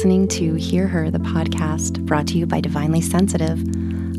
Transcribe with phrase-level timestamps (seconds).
[0.00, 3.62] listening to Hear Her, the podcast brought to you by Divinely Sensitive.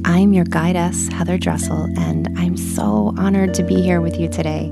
[0.06, 4.68] I'm your guidess, Heather Dressel, and I'm so honored to be here with you today.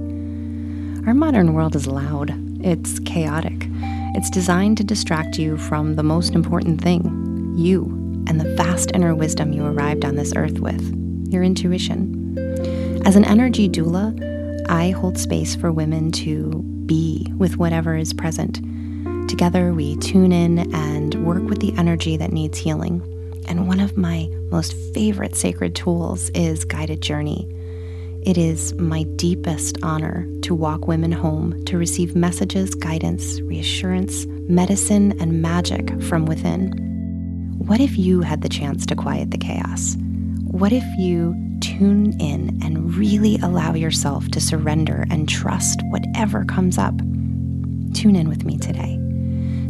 [1.08, 2.32] Our modern world is loud,
[2.64, 3.66] it's chaotic,
[4.14, 7.86] it's designed to distract you from the most important thing you
[8.28, 10.94] and the vast inner wisdom you arrived on this earth with
[11.32, 12.38] your intuition.
[13.04, 14.14] As an energy doula,
[14.70, 18.62] I hold space for women to be with whatever is present
[19.30, 20.99] Together, we tune in and
[21.30, 23.04] work with the energy that needs healing.
[23.48, 27.48] And one of my most favorite sacred tools is Guided Journey.
[28.24, 35.22] It is my deepest honor to walk women home to receive messages, guidance, reassurance, medicine,
[35.22, 36.72] and magic from within.
[37.60, 39.98] What if you had the chance to quiet the chaos?
[40.46, 46.80] What if you tune in and really allow yourself to surrender and trust whatever comes
[46.80, 46.98] up?
[47.94, 48.96] Tune in with me today.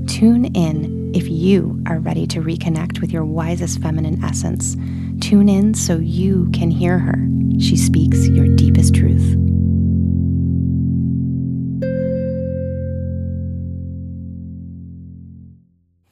[0.08, 4.76] Tune in if you are ready to reconnect with your wisest feminine essence.
[5.22, 7.28] Tune in so you can hear her.
[7.60, 9.36] She speaks your deepest truth.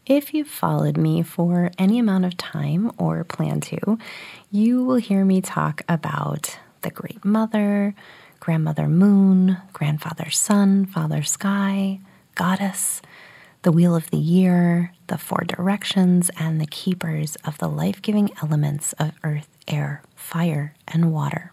[0.06, 3.98] If you've followed me for any amount of time or plan to,
[4.50, 7.94] you will hear me talk about the Great Mother,
[8.40, 12.00] Grandmother Moon, Grandfather Sun, Father Sky,
[12.36, 13.02] Goddess,
[13.68, 18.32] the wheel of the year, the four directions, and the keepers of the life giving
[18.42, 21.52] elements of earth, air, fire, and water.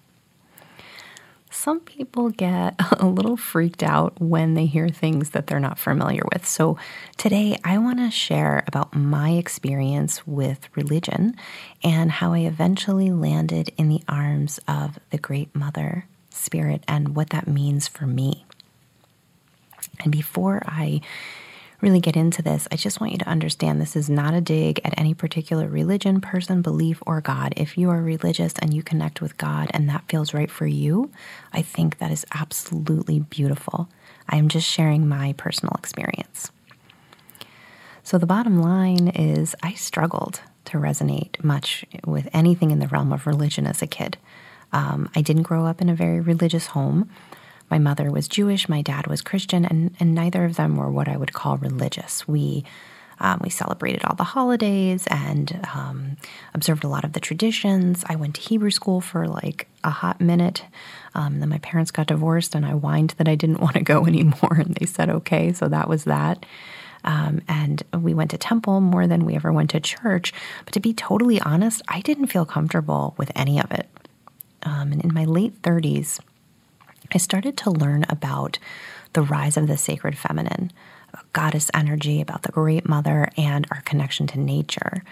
[1.51, 6.22] Some people get a little freaked out when they hear things that they're not familiar
[6.33, 6.47] with.
[6.47, 6.78] So,
[7.16, 11.34] today I want to share about my experience with religion
[11.83, 17.31] and how I eventually landed in the arms of the Great Mother Spirit and what
[17.31, 18.44] that means for me.
[19.99, 21.00] And before I
[21.84, 24.81] really get into this, I just want you to understand this is not a dig
[24.87, 27.53] at any particular religion, person, belief, or God.
[27.59, 31.11] If you are religious and you connect with God and that feels right for you,
[31.53, 33.91] I think that is absolutely beautiful.
[34.27, 36.50] I am just sharing my personal experience.
[38.03, 43.12] So, the bottom line is, I struggled to resonate much with anything in the realm
[43.12, 44.17] of religion as a kid.
[44.73, 47.11] Um, I didn't grow up in a very religious home.
[47.70, 51.08] My mother was Jewish, my dad was Christian, and, and neither of them were what
[51.08, 52.26] I would call religious.
[52.28, 52.64] We
[53.20, 56.16] um, we celebrated all the holidays and um,
[56.52, 58.04] observed a lot of the traditions.
[58.08, 60.64] I went to Hebrew school for like a hot minute.
[61.14, 64.06] Um, then my parents got divorced, and I whined that I didn't want to go
[64.06, 65.52] anymore, and they said okay.
[65.52, 66.44] So that was that.
[67.04, 70.32] Um, and we went to temple more than we ever went to church.
[70.64, 73.86] But to be totally honest, I didn't feel comfortable with any of it.
[74.62, 76.19] Um, and in my late 30s,
[77.14, 78.58] I started to learn about
[79.12, 80.72] the rise of the sacred feminine,
[81.32, 85.04] goddess energy, about the great mother, and our connection to nature.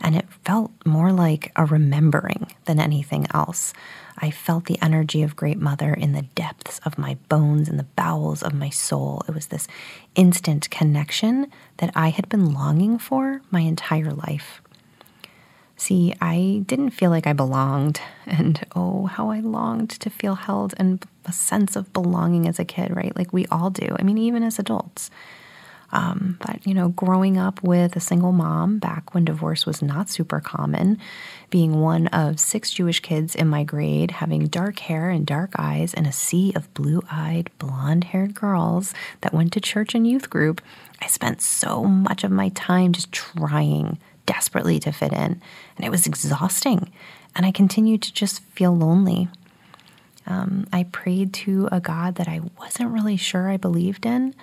[0.00, 3.72] And it felt more like a remembering than anything else.
[4.18, 7.84] I felt the energy of Great Mother in the depths of my bones and the
[7.84, 9.22] bowels of my soul.
[9.28, 9.68] It was this
[10.16, 14.60] instant connection that I had been longing for my entire life.
[15.76, 20.72] See, I didn't feel like I belonged, and oh, how I longed to feel held
[20.76, 23.14] and a sense of belonging as a kid, right?
[23.16, 23.96] Like we all do.
[23.98, 25.10] I mean, even as adults.
[25.92, 30.10] Um, but, you know, growing up with a single mom back when divorce was not
[30.10, 30.98] super common,
[31.50, 35.94] being one of six Jewish kids in my grade, having dark hair and dark eyes,
[35.94, 40.28] and a sea of blue eyed, blonde haired girls that went to church and youth
[40.30, 40.60] group,
[41.00, 45.40] I spent so much of my time just trying desperately to fit in.
[45.76, 46.92] And it was exhausting.
[47.34, 49.28] And I continued to just feel lonely.
[50.26, 54.34] Um, I prayed to a God that I wasn't really sure I believed in.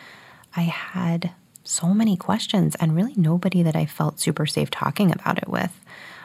[0.56, 1.32] I had
[1.64, 5.80] so many questions, and really nobody that I felt super safe talking about it with.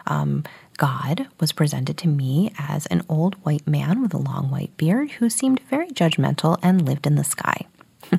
[0.06, 0.44] Um,
[0.76, 5.12] God was presented to me as an old white man with a long white beard
[5.12, 7.66] who seemed very judgmental and lived in the sky.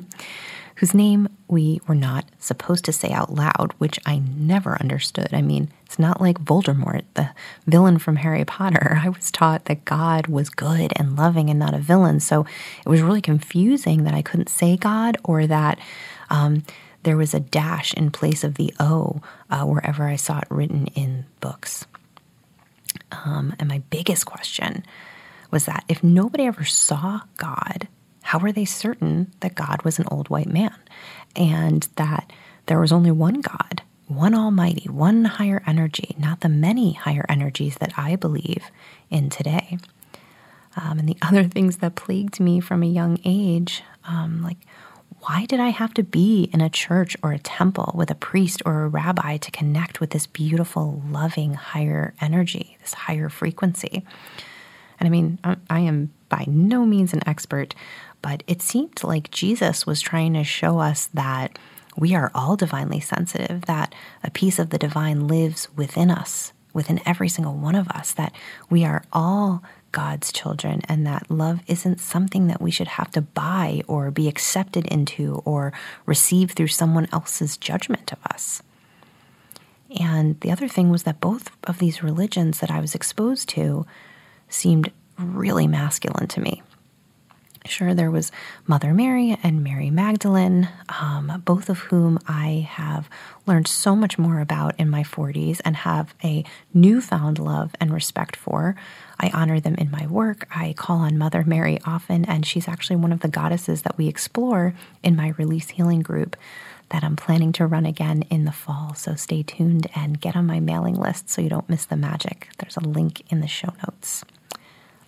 [0.78, 5.30] whose name we were not supposed to say out loud, which I never understood.
[5.32, 7.30] I mean, it's not like Voldemort, the
[7.66, 9.00] villain from Harry Potter.
[9.02, 12.20] I was taught that God was good and loving and not a villain.
[12.20, 12.46] So
[12.86, 15.80] it was really confusing that I couldn't say God or that
[16.30, 16.62] um,
[17.02, 19.20] there was a dash in place of the O
[19.50, 21.86] uh, wherever I saw it written in books.
[23.10, 24.84] Um, and my biggest question
[25.50, 27.88] was that if nobody ever saw God,
[28.28, 30.76] how were they certain that God was an old white man
[31.34, 32.30] and that
[32.66, 37.76] there was only one God, one Almighty, one higher energy, not the many higher energies
[37.76, 38.70] that I believe
[39.08, 39.78] in today?
[40.76, 44.58] Um, and the other things that plagued me from a young age, um, like
[45.20, 48.60] why did I have to be in a church or a temple with a priest
[48.66, 54.04] or a rabbi to connect with this beautiful, loving, higher energy, this higher frequency?
[55.00, 55.38] And I mean,
[55.70, 57.74] I am by no means an expert,
[58.22, 61.58] but it seemed like Jesus was trying to show us that
[61.96, 67.00] we are all divinely sensitive, that a piece of the divine lives within us, within
[67.04, 68.32] every single one of us, that
[68.70, 73.22] we are all God's children, and that love isn't something that we should have to
[73.22, 75.72] buy or be accepted into or
[76.06, 78.62] receive through someone else's judgment of us.
[79.98, 83.86] And the other thing was that both of these religions that I was exposed to
[84.48, 86.62] seemed really masculine to me.
[87.66, 88.32] Sure, there was
[88.66, 90.68] Mother Mary and Mary Magdalene,
[91.00, 93.10] um, both of whom I have
[93.46, 98.36] learned so much more about in my 40s and have a newfound love and respect
[98.36, 98.76] for.
[99.20, 100.46] I honor them in my work.
[100.54, 104.08] I call on Mother Mary often, and she's actually one of the goddesses that we
[104.08, 106.36] explore in my release healing group
[106.90, 108.94] that I'm planning to run again in the fall.
[108.94, 112.48] So stay tuned and get on my mailing list so you don't miss the magic.
[112.58, 114.24] There's a link in the show notes.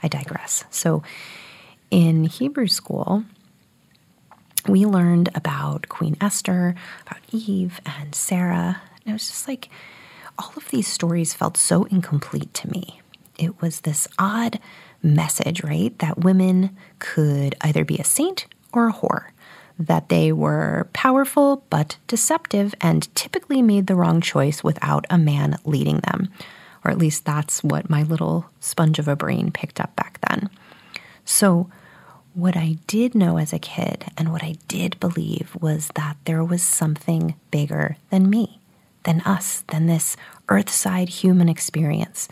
[0.03, 0.65] I digress.
[0.71, 1.03] So,
[1.91, 3.25] in Hebrew school,
[4.69, 6.75] we learned about Queen Esther,
[7.07, 8.81] about Eve and Sarah.
[9.05, 9.69] And it was just like
[10.39, 13.01] all of these stories felt so incomplete to me.
[13.39, 14.61] It was this odd
[15.03, 15.99] message, right?
[15.99, 19.31] That women could either be a saint or a whore,
[19.79, 25.57] that they were powerful but deceptive and typically made the wrong choice without a man
[25.65, 26.31] leading them.
[26.85, 30.49] Or at least that's what my little sponge of a brain picked up back then.
[31.25, 31.71] So,
[32.35, 36.45] what I did know as a kid and what I did believe was that there
[36.45, 38.61] was something bigger than me,
[39.05, 40.17] than us, than this
[40.49, 42.29] earthside human experience,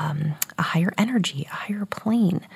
[0.00, 2.46] um, a higher energy, a higher plane.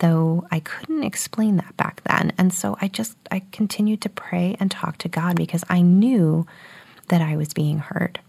[0.00, 2.32] Though I couldn't explain that back then.
[2.36, 6.46] And so I just, I continued to pray and talk to God because I knew
[7.08, 8.20] that I was being heard.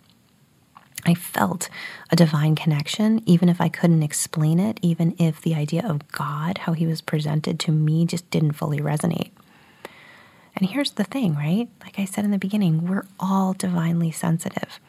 [1.07, 1.69] I felt
[2.11, 6.59] a divine connection, even if I couldn't explain it, even if the idea of God,
[6.59, 9.31] how he was presented to me, just didn't fully resonate.
[10.57, 11.69] And here's the thing, right?
[11.81, 14.81] Like I said in the beginning, we're all divinely sensitive.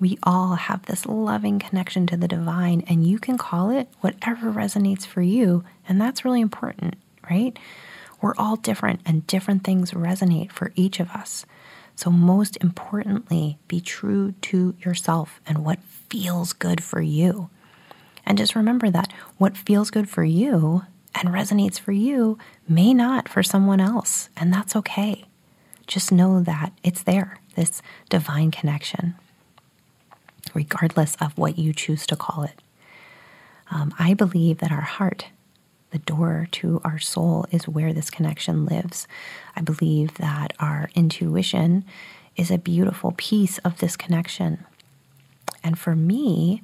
[0.00, 4.50] We all have this loving connection to the divine, and you can call it whatever
[4.50, 5.62] resonates for you.
[5.88, 6.96] And that's really important,
[7.30, 7.56] right?
[8.20, 11.46] We're all different, and different things resonate for each of us.
[12.00, 17.50] So, most importantly, be true to yourself and what feels good for you.
[18.24, 23.28] And just remember that what feels good for you and resonates for you may not
[23.28, 25.26] for someone else, and that's okay.
[25.86, 29.14] Just know that it's there, this divine connection,
[30.54, 32.62] regardless of what you choose to call it.
[33.70, 35.26] Um, I believe that our heart
[35.90, 39.06] the door to our soul is where this connection lives.
[39.56, 41.84] I believe that our intuition
[42.36, 44.64] is a beautiful piece of this connection.
[45.62, 46.62] And for me,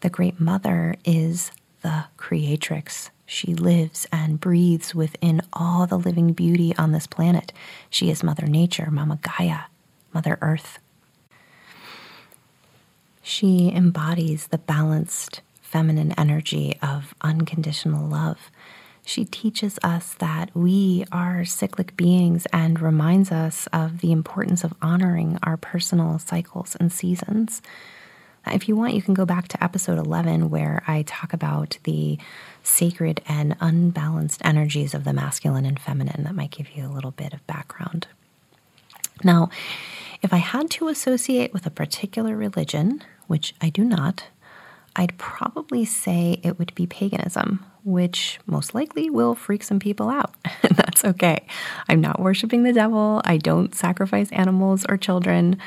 [0.00, 1.50] the Great Mother is
[1.82, 3.10] the creatrix.
[3.26, 7.52] She lives and breathes within all the living beauty on this planet.
[7.90, 9.62] She is Mother Nature, Mama Gaia,
[10.12, 10.78] Mother Earth.
[13.22, 15.40] She embodies the balanced
[15.72, 18.50] feminine energy of unconditional love.
[19.04, 24.74] She teaches us that we are cyclic beings and reminds us of the importance of
[24.80, 27.62] honoring our personal cycles and seasons.
[28.46, 32.18] If you want, you can go back to episode 11 where I talk about the
[32.62, 36.24] sacred and unbalanced energies of the masculine and feminine.
[36.24, 38.08] That might give you a little bit of background.
[39.24, 39.48] Now,
[40.22, 44.24] if I had to associate with a particular religion, which I do not,
[44.94, 50.34] I'd probably say it would be paganism, which most likely will freak some people out.
[50.62, 51.46] And that's okay.
[51.88, 53.22] I'm not worshiping the devil.
[53.24, 55.58] I don't sacrifice animals or children.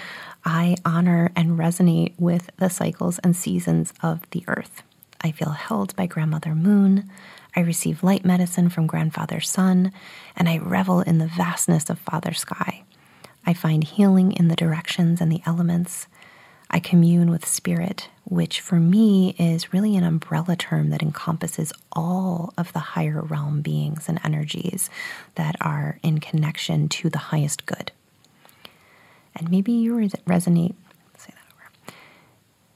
[0.44, 4.84] I honor and resonate with the cycles and seasons of the earth.
[5.22, 7.10] I feel held by Grandmother Moon.
[7.56, 9.92] I receive light medicine from Grandfather Sun,
[10.36, 12.84] and I revel in the vastness of Father Sky.
[13.46, 16.08] I find healing in the directions and the elements.
[16.76, 22.54] I commune with spirit, which for me is really an umbrella term that encompasses all
[22.58, 24.90] of the higher realm beings and energies
[25.36, 27.94] that are in connection to the highest good.
[29.38, 30.76] And maybe you resonate,
[31.18, 31.94] say that over.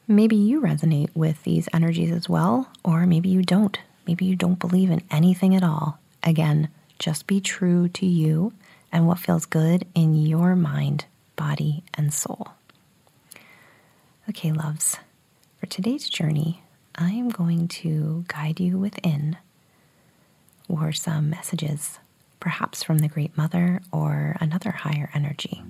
[0.07, 3.77] Maybe you resonate with these energies as well, or maybe you don't.
[4.07, 5.99] Maybe you don't believe in anything at all.
[6.23, 8.53] Again, just be true to you
[8.93, 11.03] and what feels good in your mind,
[11.35, 12.51] body, and soul.
[14.29, 14.95] Okay, loves,
[15.59, 16.61] for today's journey,
[16.93, 19.37] I am going to guide you within
[20.67, 21.97] or some messages
[22.39, 25.63] perhaps from the Great Mother or another higher energy.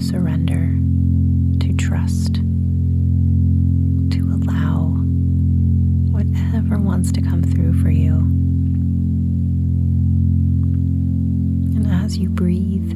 [0.00, 0.66] Surrender,
[1.60, 2.36] to trust.
[4.10, 4.96] To allow
[6.10, 8.14] whatever wants to come through for you.
[11.76, 12.92] And as you breathe,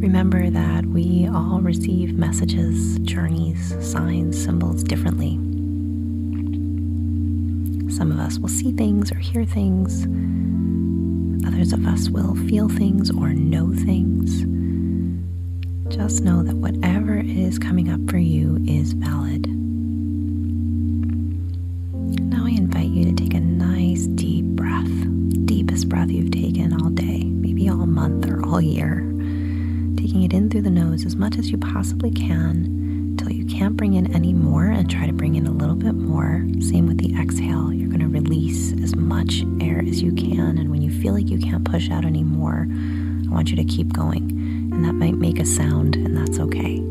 [0.00, 5.38] remember that we all receive messages, journeys, signs, symbols differently.
[7.90, 10.04] Some of us will see things or hear things.
[11.46, 14.53] Others of us will feel things or know things.
[15.94, 19.46] Just know that whatever is coming up for you is valid.
[22.20, 24.90] Now I invite you to take a nice deep breath,
[25.46, 29.02] deepest breath you've taken all day, maybe all month or all year.
[29.96, 33.76] Taking it in through the nose as much as you possibly can till you can't
[33.76, 36.44] bring in any more and try to bring in a little bit more.
[36.60, 37.72] Same with the exhale.
[37.72, 40.58] You're going to release as much air as you can.
[40.58, 42.66] And when you feel like you can't push out anymore,
[43.34, 44.30] want you to keep going.
[44.72, 46.83] And that might make a sound, and that's okay.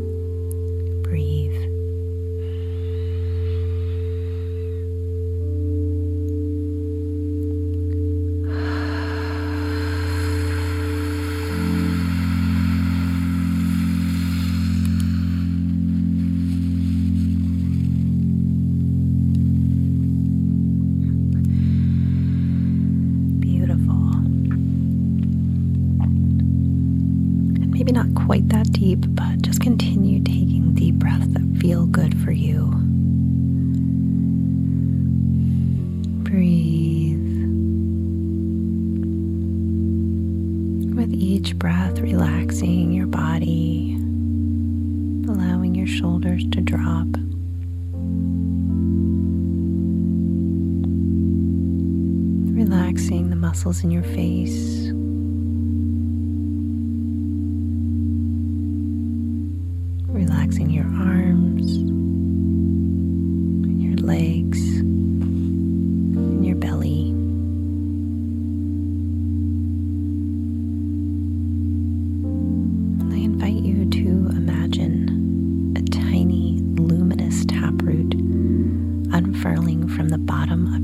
[28.16, 32.66] Quite that deep, but just continue taking deep breaths that feel good for you.
[36.24, 37.20] Breathe.
[40.96, 43.96] With each breath, relaxing your body,
[45.28, 47.08] allowing your shoulders to drop.
[52.56, 54.92] Relaxing the muscles in your face.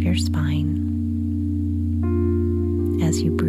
[0.10, 0.74] Your spine.
[3.04, 3.49] As you breathe,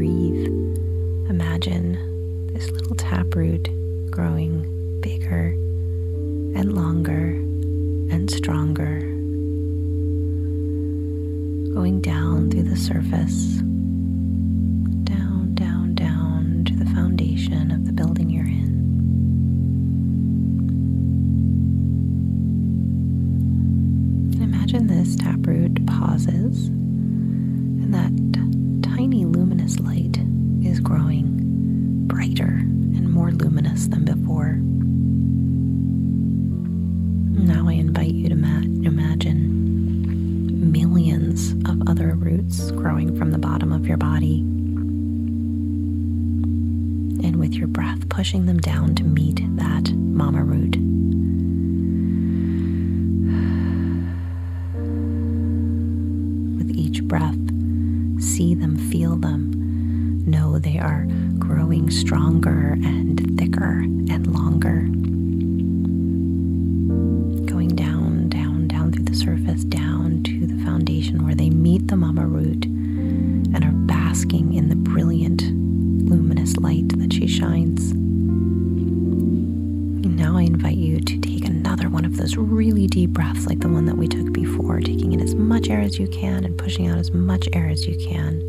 [47.50, 50.76] with your breath, pushing them down to meet that mama root.
[56.57, 57.35] With each breath,
[58.23, 61.09] see them, feel them, know they are
[61.40, 65.00] growing stronger and thicker and longer.
[86.11, 88.43] can and pushing out as much air as you can.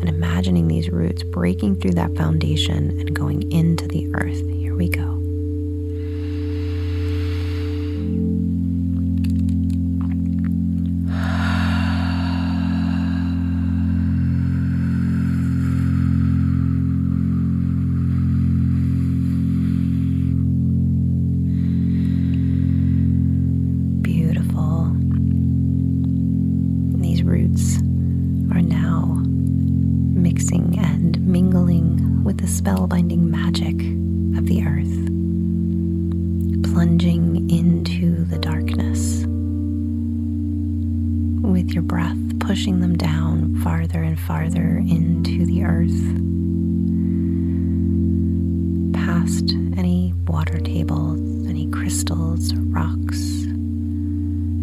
[0.00, 4.46] And imagining these roots breaking through that foundation and going into the earth.
[4.50, 5.05] Here we go.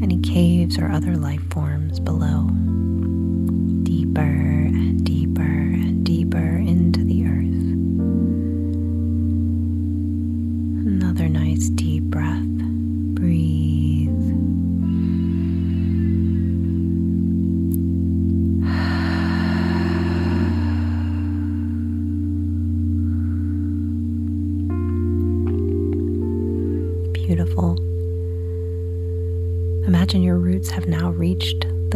[0.03, 2.49] any caves or other life forms below.
[3.83, 6.62] Deeper and deeper and deeper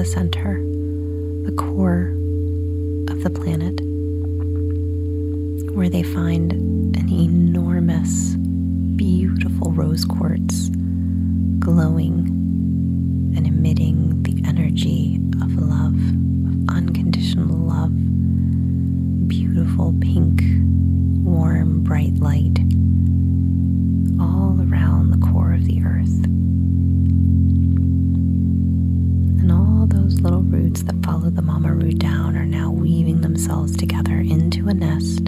[0.08, 0.64] center,
[1.44, 2.14] the core
[3.10, 3.82] of the planet,
[5.76, 6.57] where they find
[33.38, 35.28] themselves together into a nest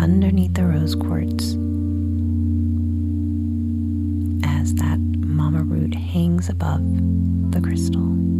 [0.00, 1.54] underneath the rose quartz.
[4.46, 6.80] As that mama root hangs above
[7.50, 8.37] the crystal.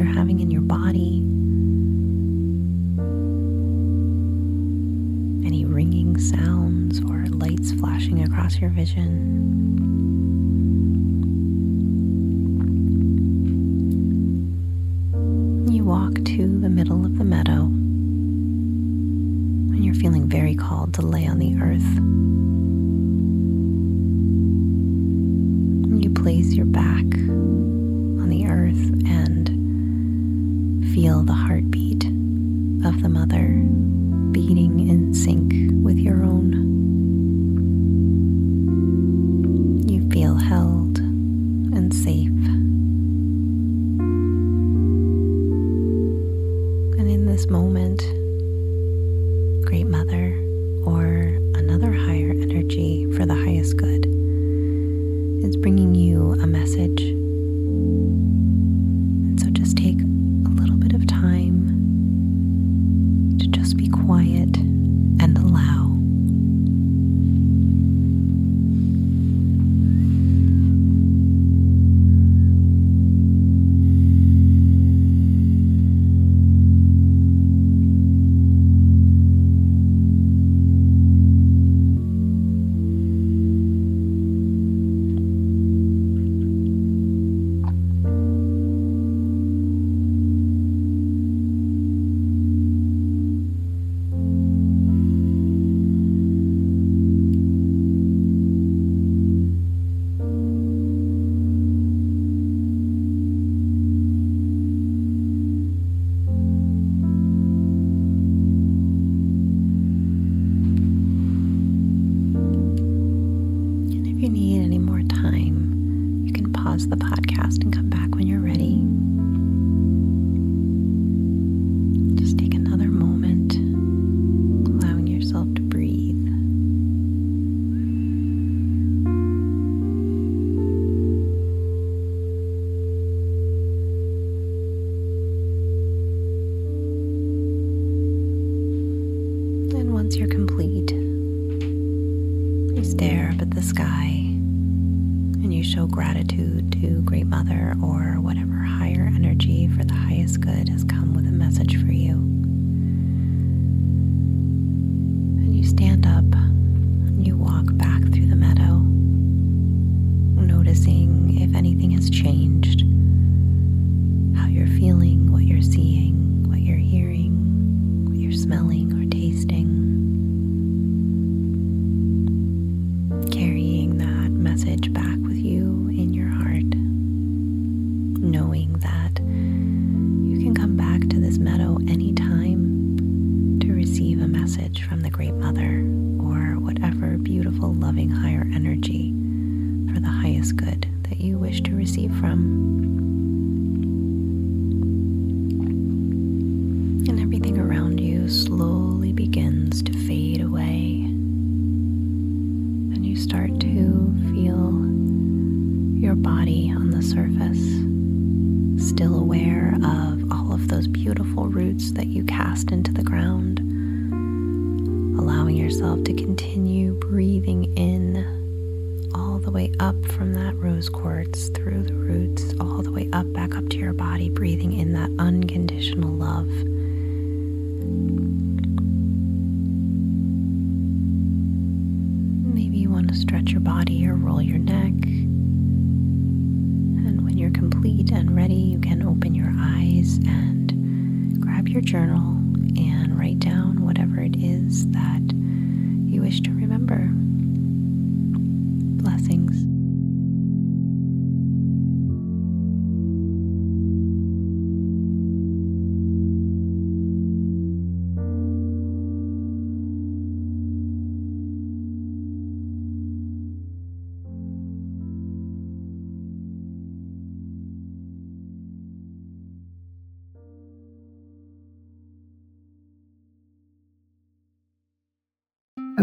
[0.00, 1.18] you're having in your body.
[5.46, 10.19] Any ringing sounds or lights flashing across your vision.
[49.70, 50.36] Great Mother,
[50.84, 54.04] or another higher energy for the highest good,
[55.44, 57.09] is bringing you a message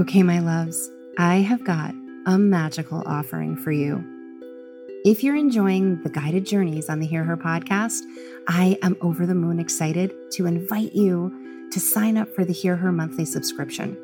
[0.07, 1.93] Okay, my loves, I have got
[2.25, 4.01] a magical offering for you.
[5.03, 8.03] If you're enjoying the guided journeys on the Hear Her podcast,
[8.47, 12.77] I am over the moon excited to invite you to sign up for the Hear
[12.77, 13.97] Her monthly subscription.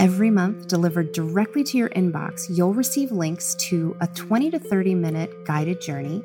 [0.00, 4.96] Every month, delivered directly to your inbox, you'll receive links to a 20 to 30
[4.96, 6.24] minute guided journey,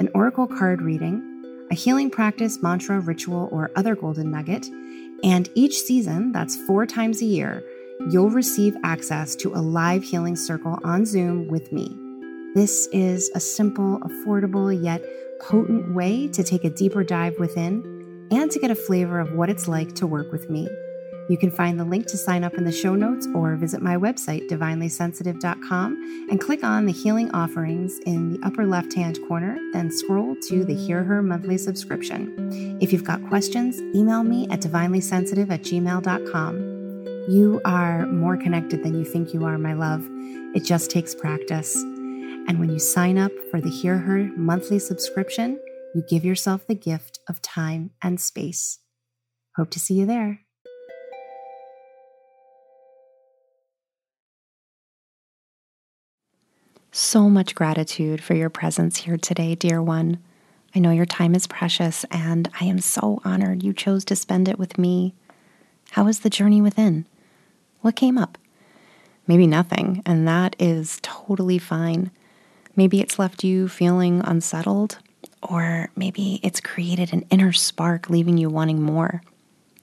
[0.00, 4.66] an oracle card reading, a healing practice, mantra, ritual, or other golden nugget.
[5.22, 7.62] And each season, that's four times a year,
[8.10, 11.96] you'll receive access to a live healing circle on Zoom with me.
[12.54, 15.02] This is a simple, affordable, yet
[15.40, 19.50] potent way to take a deeper dive within and to get a flavor of what
[19.50, 20.68] it's like to work with me.
[21.28, 23.96] You can find the link to sign up in the show notes or visit my
[23.96, 29.90] website, divinelysensitive.com, and click on the healing offerings in the upper left hand corner, then
[29.90, 32.78] scroll to the Hear Her monthly subscription.
[32.80, 36.73] If you've got questions, email me at divinelysensitive at gmail.com.
[37.26, 40.06] You are more connected than you think you are, my love.
[40.54, 41.74] It just takes practice.
[41.74, 45.58] And when you sign up for the Hear Her monthly subscription,
[45.94, 48.80] you give yourself the gift of time and space.
[49.56, 50.40] Hope to see you there.
[56.92, 60.18] So much gratitude for your presence here today, dear one.
[60.74, 64.46] I know your time is precious, and I am so honored you chose to spend
[64.46, 65.14] it with me.
[65.92, 67.06] How is the journey within?
[67.84, 68.38] What came up?
[69.26, 72.10] Maybe nothing, and that is totally fine.
[72.74, 75.00] Maybe it's left you feeling unsettled,
[75.42, 79.20] or maybe it's created an inner spark, leaving you wanting more.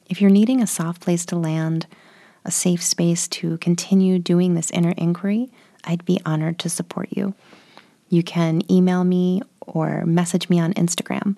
[0.10, 1.86] If you're needing a soft place to land,
[2.44, 5.52] a safe space to continue doing this inner inquiry,
[5.84, 7.36] I'd be honored to support you.
[8.10, 11.38] You can email me or message me on Instagram.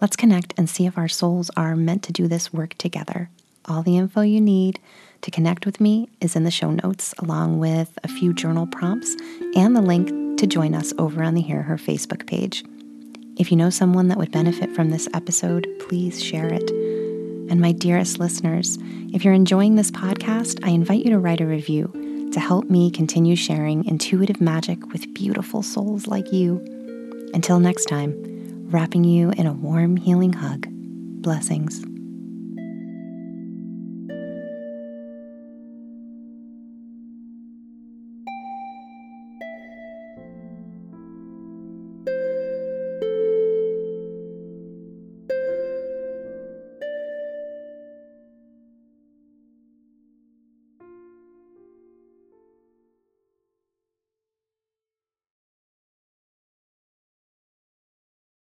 [0.00, 3.28] Let's connect and see if our souls are meant to do this work together.
[3.66, 4.80] All the info you need
[5.22, 9.16] to connect with me is in the show notes, along with a few journal prompts
[9.54, 12.64] and the link to join us over on the Hear Her Facebook page.
[13.36, 16.70] If you know someone that would benefit from this episode, please share it.
[17.50, 18.78] And my dearest listeners,
[19.12, 22.90] if you're enjoying this podcast, I invite you to write a review to help me
[22.90, 26.58] continue sharing intuitive magic with beautiful souls like you.
[27.32, 28.14] Until next time,
[28.70, 30.66] wrapping you in a warm, healing hug.
[31.22, 31.84] Blessings.